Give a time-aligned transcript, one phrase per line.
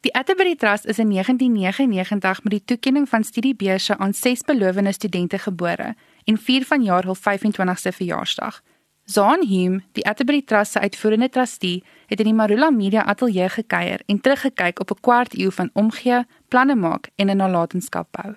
[0.00, 5.38] Die Atterbury Trust is in 1999 met die toekenning van studiebeurse aan 6 belowende studente
[5.38, 8.62] gebore en vier vanjaar hul 25ste verjaarsdag.
[9.04, 14.00] Zaan Hume, die Atterbury Trust se uitvoerende trustee, het in die Marula Media Ateljee gekuier
[14.06, 18.34] en teruggekyk op 'n kwart eeu van omgee, planne maak en 'n nalatenskap bou.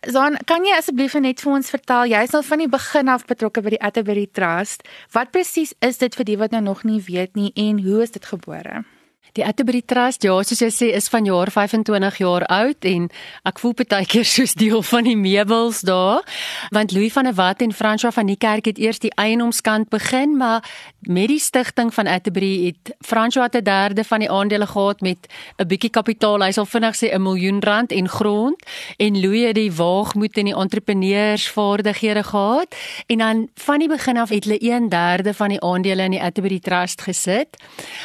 [0.00, 3.60] Zaan, kan jy asseblief net vir ons vertel, jy's al van die begin af betrokke
[3.60, 4.88] by die Atterbury Trust.
[5.12, 8.10] Wat presies is dit vir die wat nou nog nie weet nie en hoe is
[8.10, 8.84] dit gebore?
[9.32, 13.08] Die Atterbury Trust, ja, soos jy sê, is van jaar 25 jaar oud en
[13.44, 16.22] ek voel baie keer soos deel van die meubels daar,
[16.70, 20.36] want Louis van der Walt en François van die Kerk het eers die eienoomskant begin,
[20.36, 20.64] maar
[21.06, 25.18] met die stigting van Atterbury het François 'n derde van die aandele gehad met
[25.58, 28.56] 'n bietjie kapitaal, hy sal vinnig sê 'n miljoen rand en grond.
[28.96, 32.74] En Louis het die waagmoed en die entrepreneursvaardighede gehad.
[33.06, 36.58] En dan van die begin af het hulle 1/3 van die aandele in die Atterbury
[36.58, 37.48] Trust gesit.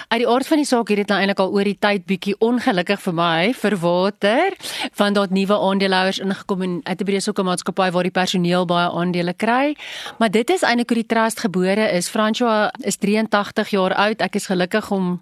[0.07, 2.35] Uit die aard van die saak het dit nou eintlik al oor die tyd bietjie
[2.39, 4.55] ongelukkig vir my vir water
[4.99, 8.90] want daar het nuwe aandeelhouers ingekom en uit 'n breësoeke maatskappy waar die personeel baie
[8.90, 9.76] aandele kry.
[10.20, 12.09] Maar dit is eintlik hoe die trust gebore is.
[12.09, 14.21] François is 83 jaar oud.
[14.21, 15.20] Ek is gelukkig om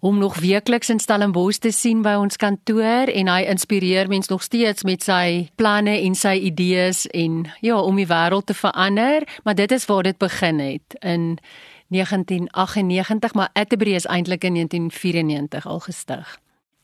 [0.00, 4.42] om nog weekliks in Stellenbosch te sien by ons kantoor en hy inspireer mense nog
[4.42, 9.54] steeds met sy planne en sy idees en ja, om die wêreld te verander, maar
[9.54, 11.38] dit is waar dit begin het in
[11.90, 16.38] 1998, maar Atterbury is eintlik in 1994 al gestig.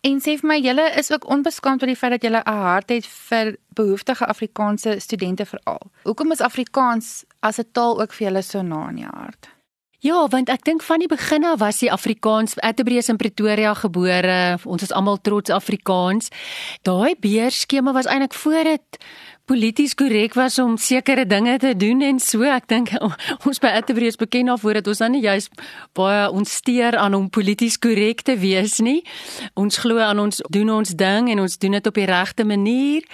[0.06, 2.88] En sê vir my, julle is ook onbeskaamd oor die feit dat julle 'n hart
[2.94, 5.90] het vir behoeftige Afrikaanse studente veral.
[6.02, 9.56] Hoekom is Afrikaans as 'n taal ook vir julle so na in die hart?
[9.98, 14.58] Ja, want ek dink van die begin af was die Afrikaans Atterbury in Pretoria gebore.
[14.64, 16.28] Ons is almal trots Afrikaans.
[16.82, 19.04] Daai beerskema was eintlik voor dit
[19.46, 22.90] polities korrek was om sekere dinge te doen en so ek dink
[23.46, 25.46] ons by Atterbury is bekend daarvoor dat ons dan nie juis
[25.96, 29.00] baie ons steur aan om polities korrek te wees nie.
[29.54, 33.06] Ons glo aan ons doen ons ding en ons doen dit op die regte manier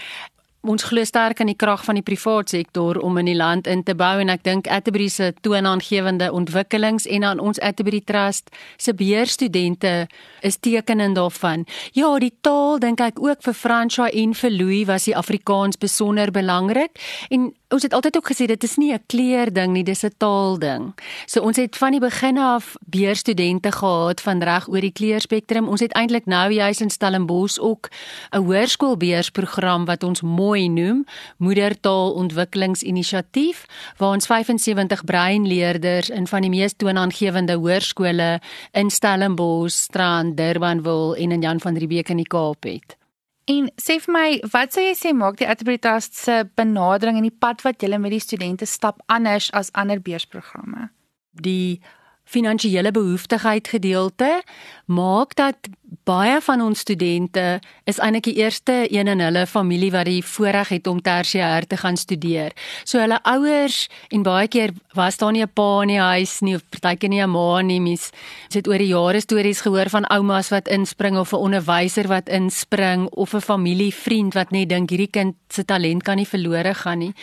[0.63, 3.83] ons glo sterk aan die krag van die privaat sektor om in die land in
[3.83, 8.95] te bou en ek dink Atterbury se toonaangewende ontwikkelings en aan ons Atterbury Trust se
[8.95, 10.07] beheerstudente
[10.47, 11.67] is tekenend daarvan.
[11.99, 16.31] Ja, die taal dink ek ook vir François en vir Louis was die Afrikaans besonder
[16.31, 20.05] belangrik en ons het altyd ook gesê dit is nie 'n kleur ding nie, dis
[20.05, 20.95] 'n taal ding.
[21.27, 25.69] So ons het van die begin af beheerstudente gehad van reg oor die kleurspektrum.
[25.69, 27.89] Ons het eintlik nou juis in Stellenbosch ook
[28.31, 31.07] 'n hoërskoolbeheersprogram wat ons mooi noem
[31.37, 33.67] Moedertaalontwikkelingsinisiatief
[33.97, 38.41] waar ons 75 breinleerders in van die mees toonaangewende hoërskole
[38.73, 43.02] in Stellenbosch, Strand, Durbanville en in Jan van Riebeeck in die Kaap het.
[43.51, 47.35] En sê vir my, wat sou jy sê maak die Atterbury se benadering en die
[47.35, 50.91] pad wat julle met die studente stap anders as ander beursprogramme?
[51.33, 51.81] Die
[52.25, 54.43] finansiële behoeftigheid gedeelte
[54.87, 55.57] maak dat
[56.05, 60.73] baie van ons studente is eintlik die eerste een in hulle familie wat die voorreg
[60.73, 62.55] het om tersiêr te gaan studeer.
[62.85, 66.55] So hulle ouers en baie keer was daar nie 'n pa in die huis nie
[66.55, 67.81] of partykeer nie 'n ma nie.
[67.81, 68.11] Mens
[68.53, 73.09] het oor die jare stories gehoor van oumas wat inspring of 'n onderwyser wat inspring
[73.09, 77.15] of 'n familievriend wat net dink hierdie kind se talent kan nie verlore gaan nie.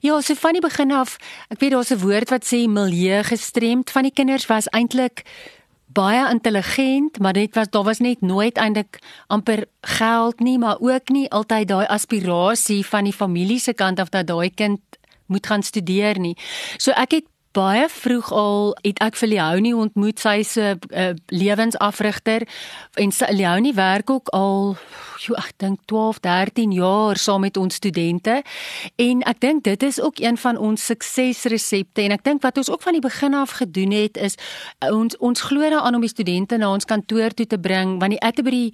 [0.00, 3.90] Ja, so van die begin af, ek weet daar's 'n woord wat sê milieu gestremd
[3.90, 5.24] van die kinders was eintlik
[5.86, 11.08] baie intelligent, maar dit was daar was net nooit eintlik amper geld nie, maar ook
[11.08, 14.80] nie altyd daai aspirasie van die familie se kant af dat daai kind
[15.26, 16.36] moet gaan studeer nie.
[16.76, 17.24] So ek het
[17.56, 20.20] baie vroeg al het ek vir Leonie ontmoet.
[20.20, 22.44] Sy se uh, lewensafrigter
[23.00, 24.76] en Leonie werk ook al
[25.24, 28.42] jo ek dink 12 13 jaar saam met ons studente.
[29.00, 32.04] En ek dink dit is ook een van ons suksesresepte.
[32.04, 34.36] En ek dink wat ons ook van die begin af gedoen het is
[34.84, 37.96] ons ons glo daaraan om die studente na ons kantoor toe te bring.
[38.00, 38.72] Want die Atterbury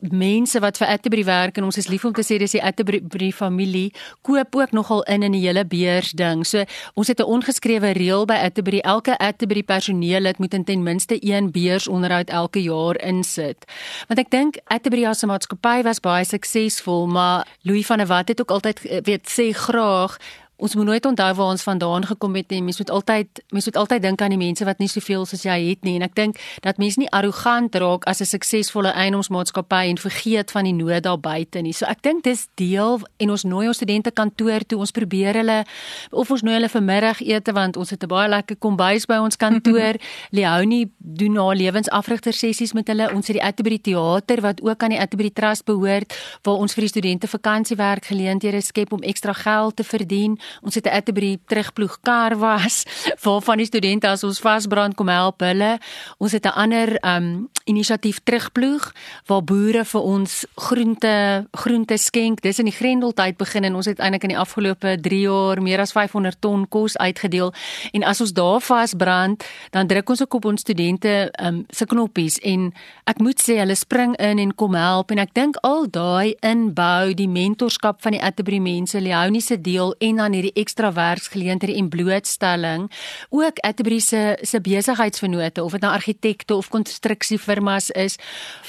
[0.00, 3.30] mense wat vir Atterbury werk en ons is lief om te sê dis die Atterbury
[3.32, 3.92] familie
[4.26, 6.44] koop ook nogal in in die hele beurs ding.
[6.46, 11.16] So ons het 'n ongeskrewe reël by Atterbury elke Atterbury personeel het moet ten minste
[11.20, 13.64] een beursonderhoud elke jaar insit.
[14.08, 18.28] Want ek dink Atterbury as 'n maatskappy was baie suksesvol, maar Louis van der Walt
[18.28, 20.16] het ook altyd eh, weet sê graag
[20.60, 22.62] ons moet nooit onthou waar ons vandaan gekom het nie.
[22.62, 25.56] Mens moet altyd mens moet altyd dink aan die mense wat nie soveel soos jy
[25.68, 25.96] het nie.
[25.98, 30.64] En ek dink dat mense nie arrogant raak as 'n suksesvolle eienoomsmaatskappy en vergeet van
[30.64, 31.72] die nood daar buite nie.
[31.72, 34.78] So ek dink dis deel en ons nooi ons studente kantoor toe.
[34.78, 35.64] Ons probeer hulle
[36.10, 39.36] of ons nooi hulle vir middagete want ons het 'n baie lekker kombuis by ons
[39.36, 39.94] kantoor.
[40.30, 43.12] Leonie doen haar lewensafrigter sessies met hulle.
[43.14, 46.82] Ons het die Atterbury teater wat ook aan die Atterbury Trust behoort waar ons vir
[46.82, 51.98] die studente vakansiewerk geleenthede skep om ekstra geld te verdien Ons het 'n Atterbury terugploeg
[52.02, 52.84] kar was
[53.24, 55.78] waarvan die studente as ons vasbrand kom help hulle.
[56.18, 58.92] Ons het 'n ander um inisiatief terugploeg
[59.26, 62.40] waar boere vir ons groente groente skenk.
[62.40, 65.80] Dis in die Grendeltyd begin en ons het eintlik in die afgelope 3 jaar meer
[65.80, 67.52] as 500 ton kos uitgedeel.
[67.92, 72.38] En as ons daar vasbrand, dan druk ons ook op ons studente um se knoppies
[72.38, 72.72] en
[73.10, 77.14] ek moet sê hulle spring in en kom help en ek dink al daai inbou
[77.14, 81.88] die mentorskap van die Atterbury mense Leonie se deel en dan hierdie ekstra werksgeleenthede en
[81.92, 82.88] blootstelling
[83.30, 88.16] ook Atterbury se se besigheidsvennote of dit nou argitekte of konstruksiefirmas is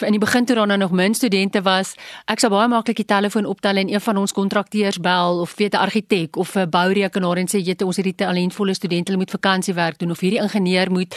[0.02, 1.96] in die begin toe daar nou nog min studente was
[2.28, 5.74] ek sou baie maklik die telefoon optel en een van ons kontrakteurs bel of weet
[5.74, 9.32] 'n argitek of 'n bourekenaar en sê jy ons het hierdie talentvolle studente hulle moet
[9.32, 11.16] vakansiewerk doen of hierdie ingenieur moet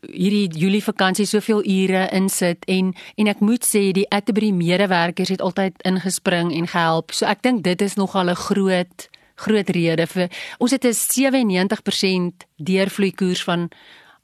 [0.00, 5.42] hierdie Julie vakansie soveel ure insit en en ek moet sê die Atterbury medewerkers het
[5.42, 7.12] altyd ingespring en gehelp.
[7.12, 9.08] So ek dink dit is nogal 'n groot
[9.46, 10.28] groot rede vir
[10.58, 13.70] ons het 'n 97% deurvloei koers van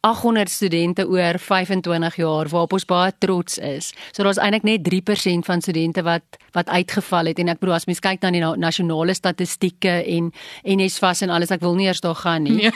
[0.07, 3.93] 800 studente oor 25 jaar waarop ons baie trots is.
[4.13, 7.89] So daar's eintlik net 3% van studente wat wat uitgeval het en ek bedoel as
[7.91, 10.33] mens kyk na die nasionale statistieke en
[10.63, 12.57] NSFAS en alles ek wil nie eers daar gaan nie.
[12.57, 12.71] Nee.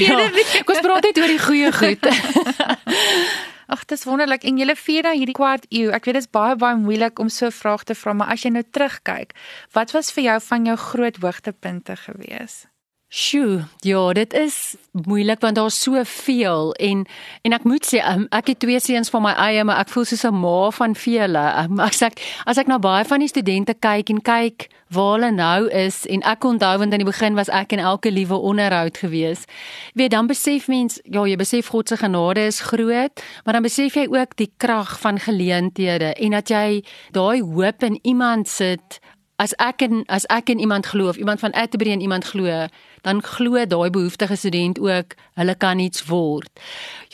[0.06, 0.18] ja,
[0.58, 2.10] ek was praat net oor die goeie goed.
[3.66, 5.90] Ag, dis wonderlik en julle vier nou hierdie kwart eeu.
[5.90, 8.54] Ek weet dit is baie baie moeilik om so vrae te vra, maar as jy
[8.54, 9.34] nou terugkyk,
[9.74, 12.68] wat was vir jou van jou groot hoogtepunte geweest?
[13.08, 17.04] Sjoe, ja, dit is moeilik want daar's soveel en
[17.42, 20.08] en ek moet sê um, ek het twee seuns van my eie, maar ek voel
[20.10, 21.44] soos 'n ma van vele.
[21.62, 25.30] Um, as ek as ek na baie van die studente kyk en kyk waar hulle
[25.30, 28.98] nou is en ek onthou want aan die begin was ek in elke liewe onderhoud
[28.98, 29.46] gewees.
[29.94, 33.62] Jy weet, dan besef mens, ja, jy besef God se genade is groot, maar dan
[33.62, 36.82] besef jy ook die krag van geleenthede en dat jy
[37.12, 38.98] daai hoop in iemand sit
[39.36, 42.66] as ek en as ek in iemand glo iemand van Atterbury in iemand glo,
[43.06, 46.50] dan glo daai behoeftige student ook hulle kan iets word.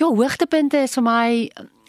[0.01, 1.29] Ja, hoogtepunte is vir my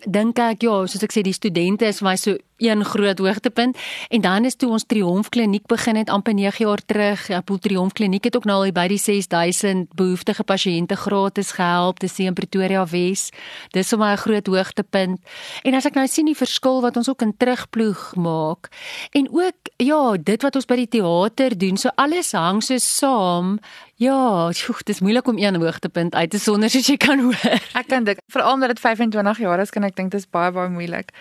[0.03, 3.77] dink ek ja, soos ek sê die studente is vir my so een groot hoogtepunt
[4.09, 7.27] en dan is toe ons Triomf Kliniek begin het amper 9 jaar terug.
[7.27, 12.03] Ja, Pool Triomf Kliniek het ook nou al by die 6000 behoeftige pasiënte gratis gehelp
[12.05, 13.31] sien in Pretoria Wes.
[13.71, 15.19] Dis vir my 'n groot hoogtepunt.
[15.63, 18.69] En as ek nou sien die verskil wat ons ook in terugploeg maak
[19.11, 23.59] en ook ja, dit wat ons by die teater doen, so alles hang so saam.
[24.03, 27.57] Ja, joh, dis moeilik om een hoogtepunt uit te sonder soos jy kan hoor.
[27.79, 30.51] Ek kan dit veral omdat dit 25 jaar is, kan ek dink dit is baie
[30.51, 31.15] baie moeilik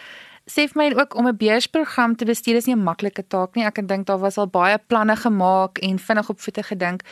[0.51, 3.65] sê vir my ook om 'n beursprogram te bestuur is nie 'n maklike taak nie.
[3.65, 7.03] Ek dink daar was al baie planne gemaak en vinnig op voete gedink.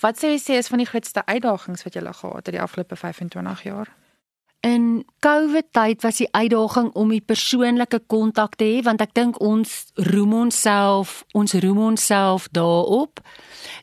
[0.00, 2.96] Wat sê jy sê is van die grootste uitdagings wat jy gehad het die afgelope
[2.96, 3.88] 25 jaar?
[4.60, 9.40] In COVID tyd was die uitdaging om die persoonlike kontak te hê want ek dink
[9.40, 13.20] ons roem onsself, ons roem onsself daarop.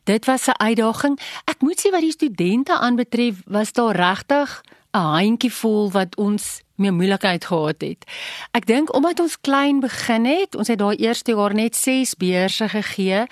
[0.03, 1.19] Dit was 'n uitdaging.
[1.45, 6.93] Ek moet sê wat die studente aanbetref, was daar regtig 'n handjievol wat ons meer
[6.93, 8.05] moeilikheid gehad het.
[8.51, 12.69] Ek dink omdat ons klein begin het, ons het daai eerste jaar net 6 beurse
[12.69, 13.25] gegee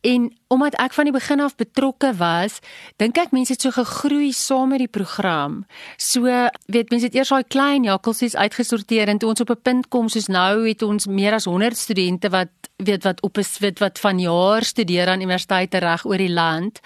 [0.00, 2.60] en omdat ek van die begin af betrokke was,
[3.02, 5.64] dink ek mense het so gegroei saam met die program.
[5.98, 6.22] So,
[6.70, 10.08] weet mense het eers daai klein jakkalsies uitgesorteer en toe ons op 'n punt kom
[10.08, 13.98] soos nou het ons meer as 100 studente wat weet wat op is weet wat
[13.98, 16.80] van jaar studeer aan universiteite reg oor die land.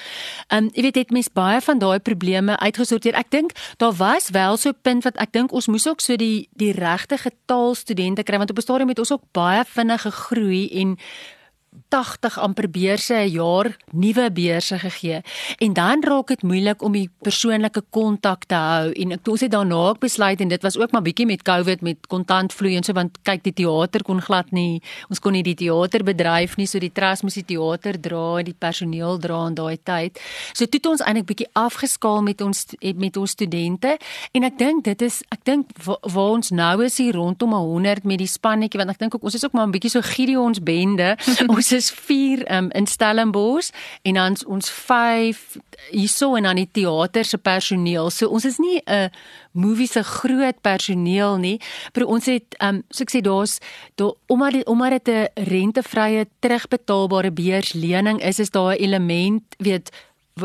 [0.46, 3.14] Ehm um, jy weet het mense baie van daai probleme uitgesorteer.
[3.14, 6.17] Ek dink daar was wel so 'n punt wat ek dink ons moes ook so
[6.17, 10.02] die die regte getal studente kry want op 'n stadium het ons ook baie vinnig
[10.02, 10.98] gegroei en
[11.91, 15.20] 80 amper beurse 'n jaar nuwe beurse gegee.
[15.59, 18.93] En dan raak dit moeilik om die persoonlike kontak te hou.
[18.93, 21.81] En ek ons het daarna ook besluit en dit was ook maar bietjie met Covid
[21.81, 25.55] met kontantvloei en so want kyk die teater kon glad nie ons kon nie die
[25.55, 29.55] teater bedryf nie so die trust moes die teater dra en die personeel dra in
[29.55, 30.20] daai tyd.
[30.53, 32.67] So toe het ons eintlik bietjie afgeskaal met ons
[32.97, 33.97] met ons studente.
[34.32, 38.19] En ek dink dit is ek dink waar ons nou is hier rondom 100 met
[38.19, 41.17] die spannetjie want ek dink ook ons is ook maar 'n bietjie so Gideons bende.
[41.55, 43.70] Ons is 4 um, in Stellenbosch
[44.03, 45.56] en dan ons 5
[45.91, 48.10] hierso en dan die teater se personeel.
[48.10, 49.10] So ons is nie 'n
[49.53, 51.60] movie se groot personeel nie,
[51.94, 53.58] maar ons het um so ek sê daar's
[53.96, 59.91] daar omdat die, omdat dit 'n rentevrye terugbetaalbare beurslening is, is daar 'n element, weet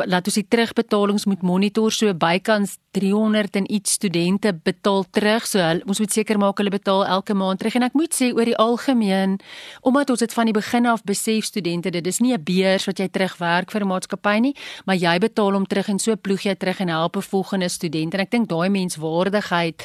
[0.06, 5.48] laat ons die terugbetalings moet monitor so bykans 300 en iets studente betaal terug.
[5.48, 7.76] So hulle, ons moet seker maak hulle betaal elke maand terug.
[7.76, 9.40] En ek moet sê oor die algemeen
[9.82, 13.00] omdat ons dit van die begin af besef studente dit is nie 'n beurs wat
[13.00, 16.56] jy terugwerk vir 'n maatskappy nie maar jy betaal hom terug en so ploeg jy
[16.56, 18.14] terug en help 'n volgende student.
[18.14, 19.84] En ek dink daai menswaardigheid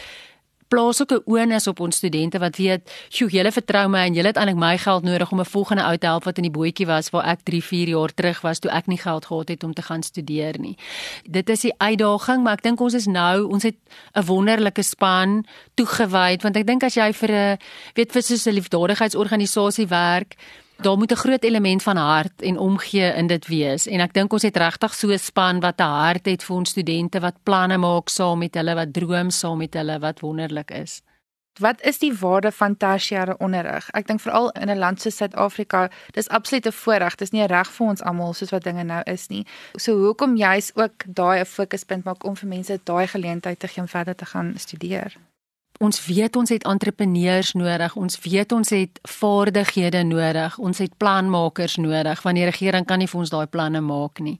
[0.70, 4.26] plaas ook 'n onus op ons studente wat weet, "Sjoe, julle vertrou my en julle
[4.26, 6.86] het eintlik my geld nodig om 'n volgende ou te help wat in die bootjie
[6.86, 9.72] was waar ek 3, 4 jaar terug was toe ek nie geld gehad het om
[9.72, 10.76] te gaan studeer nie."
[11.30, 13.76] Dit is die uitdaging, maar ek dink ons is nou, ons het
[14.14, 17.58] 'n wonderlike span toegewy want ek dink as jy vir 'n
[17.94, 20.36] weet vir so 'n liefdadigheidsorganisasie werk,
[20.82, 24.32] daar moet 'n groot element van hart en omgee in dit wees en ek dink
[24.32, 27.78] ons het regtig so 'n span wat 'n hart het vir ons studente wat planne
[27.78, 31.02] maak saam met hulle wat droom saam met hulle wat wonderlik is.
[31.58, 33.90] Wat is die waarde van tersiêre onderrig?
[33.90, 37.14] Ek dink veral in 'n land soos Suid-Afrika, dis absoluut 'n voorreg.
[37.14, 39.46] Dis nie reg vir ons almal soos wat dinge nou is nie.
[39.76, 43.82] So hoekom jy's ook daai 'n fokuspunt maak om vir mense daai geleentheid te gee
[43.82, 45.16] om verder te gaan studeer?
[45.80, 51.78] Ons weet ons het entrepreneurs nodig, ons weet ons het vaardighede nodig, ons het planmakers
[51.80, 54.34] nodig want die regering kan nie vir ons daai planne maak nie.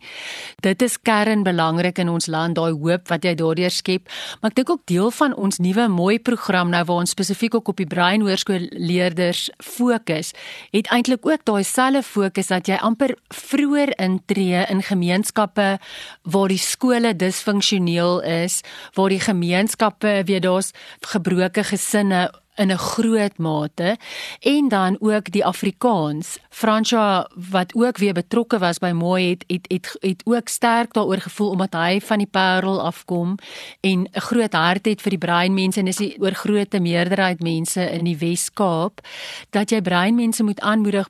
[0.60, 4.12] Dit is kernbelangrik in ons land, daai hoop wat jy daardeur skep.
[4.42, 7.72] Maar ek dink ook deel van ons nuwe mooi program nou waar ons spesifiek ook
[7.72, 10.34] op die brein hoërskool leerders fokus,
[10.76, 15.70] het eintlik ook daai selfe fokus dat jy amper vroeër intree in gemeenskappe
[16.36, 18.60] waar die skole disfunksioneel is,
[18.92, 20.74] waar die gemeenskappe weet daar's
[21.30, 23.96] gebroke gesinne in 'n groot mate
[24.40, 26.38] en dan ook die Afrikaans.
[26.48, 31.20] Fransja wat ook weer betrokke was by Mooi het het het, het ook sterk daaroor
[31.20, 33.34] gevoel omdat hy van die Parel afkom
[33.80, 37.90] en 'n groot hart het vir die breinmense en dis die oor grootte meerderheid mense
[37.90, 39.00] in die Wes-Kaap
[39.50, 41.08] dat jy breinmense moet aanmoedig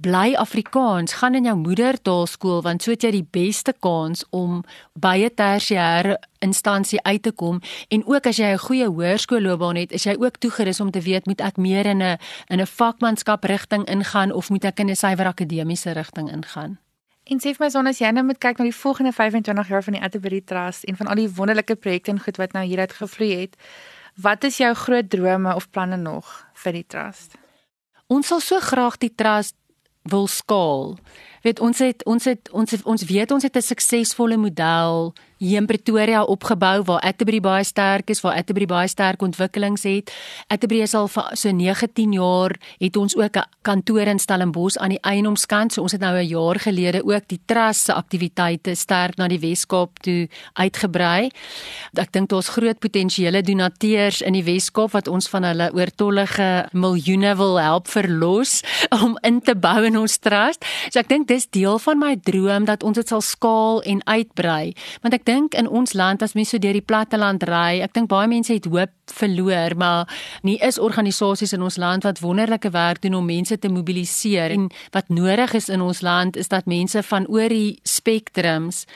[0.00, 4.62] bly Afrikaans, gaan in jou moedertaalskool want so het jy die beste kans om
[4.94, 9.92] by 'n tersiêre instansie uit te kom en ook as jy 'n goeie hoërskoolloopbaan het,
[9.92, 13.44] is jy ook toegerus om te weet moet ek meer in 'n in 'n vakmanskap
[13.44, 16.78] rigting ingaan of moet ek in 'n suiwer akademiese rigting ingaan?
[17.24, 19.82] En sê vir my son as jy nou moet kyk na die volgende 25 jaar
[19.82, 22.92] van die Atterbury Trust en van al die wonderlike projekte en goed wat nou hieruit
[22.92, 23.56] gevloei het,
[24.16, 27.36] wat is jou groot drome of planne nog vir die trust?
[28.06, 29.54] Ons sal so graag die trust
[30.02, 30.98] wil skaal.
[31.42, 35.60] Weet ons het ons het ons het, ons weet ons het 'n suksesvolle model hier
[35.60, 40.12] in Pretoria opgebou waar Atterbury baie sterk is, waar Atterbury baie sterk ontwikkelings het.
[40.48, 44.88] Atterbury is al vir so 19 jaar het ons ook 'n kantoor in Stellenbosch aan
[44.88, 45.72] die Eienoomskant.
[45.72, 49.40] So ons het nou 'n jaar gelede ook die trust se aktiwiteite sterk na die
[49.40, 51.30] Wes-Kaap toe uitgebrei.
[51.94, 57.36] Ek dink daar's groot potensiële donateurs in die Wes-Kaap wat ons van hulle oortollige miljoene
[57.36, 58.62] wil help verlos
[59.04, 60.64] om in te bou in ons trust.
[60.90, 64.74] So ek dink dis deel van my droom dat ons dit sal skaal en uitbrei.
[65.02, 67.92] Want ek dink in ons land as mense so deur die platte land ry, ek
[67.96, 70.08] dink baie mense het hoop verloor, maar
[70.42, 74.68] nie is organisasies in ons land wat wonderlike werk doen om mense te mobiliseer en
[74.96, 78.86] wat nodig is in ons land is dat mense van oor die spektrums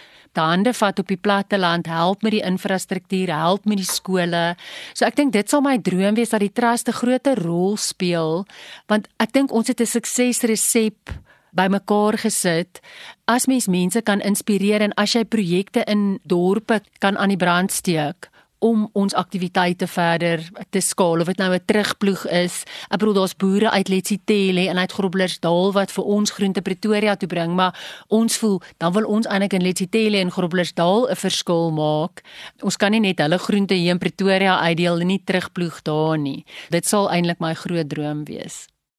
[0.41, 4.55] hande vat op die platte land, help met die infrastruktuur, help met die skole.
[4.95, 8.47] So ek dink dit sal my droom wees dat die trust 'n groter rol speel,
[8.89, 11.13] want ek dink ons het 'n suksesresep
[11.53, 12.81] bymekaar gesit
[13.25, 17.73] as mens mense kan inspireer en as jy projekte in dorpe kan aan die brand
[17.73, 18.33] steek
[18.63, 22.63] om ons aktiwiteite verder te skaal of dit nou 'n terugploeg is.
[22.91, 27.29] Ek bedoel daar's boere uit Letsitele en uit Groblersdal wat vir ons groente Pretoria toe
[27.29, 27.75] bring, maar
[28.09, 32.23] ons voel dan wil ons eintlik in Letsitele en Groblersdal 'n verskil maak.
[32.63, 36.45] Ons kan nie net hulle groente hier in Pretoria uitdeel en nie terugploeg daar nie.
[36.71, 38.72] Dit sal eintlik my groot droom wees.